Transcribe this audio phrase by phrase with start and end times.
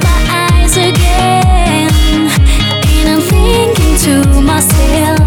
[0.00, 1.90] my eyes again.
[2.98, 5.21] And I'm thinking to myself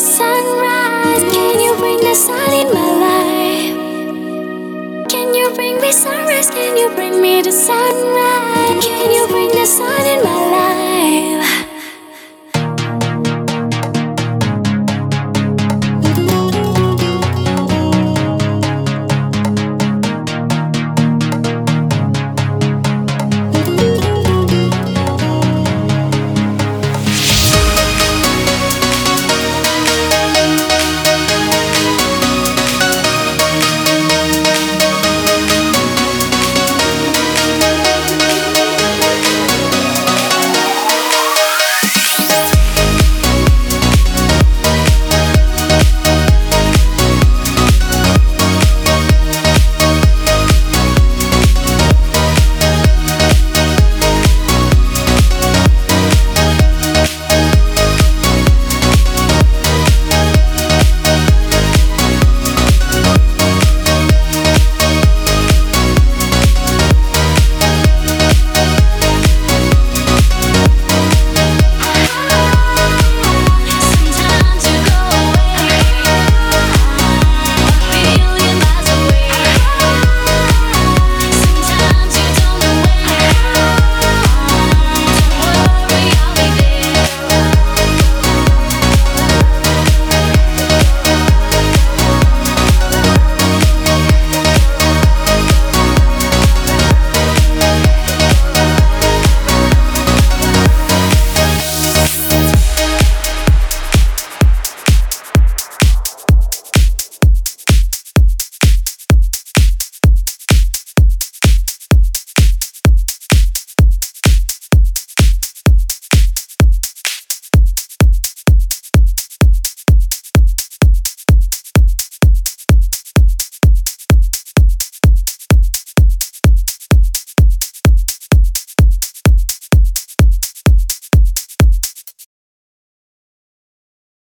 [0.00, 1.22] sunrise?
[1.32, 3.76] Can you bring the sun in my life?
[5.08, 6.50] Can you bring me sunrise?
[6.50, 8.84] Can you bring me the sunrise?
[8.84, 10.39] Can you bring the sun in my